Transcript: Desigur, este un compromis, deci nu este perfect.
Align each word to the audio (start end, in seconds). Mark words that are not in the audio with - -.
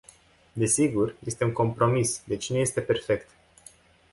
Desigur, 0.55 1.15
este 1.27 1.43
un 1.45 1.51
compromis, 1.53 2.21
deci 2.25 2.49
nu 2.49 2.57
este 2.57 2.81
perfect. 2.81 3.29